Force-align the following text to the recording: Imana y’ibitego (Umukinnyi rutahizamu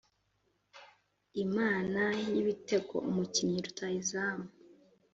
Imana 1.43 2.01
y’ibitego 2.33 2.95
(Umukinnyi 3.09 3.59
rutahizamu 3.65 4.45